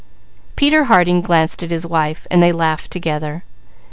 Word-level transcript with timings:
Peter 0.55 0.85
Harding 0.85 1.21
glanced 1.21 1.61
at 1.61 1.69
his 1.69 1.85
wife, 1.85 2.25
then 2.31 2.39
they 2.39 2.51
laughed 2.51 2.89
together. 2.89 3.43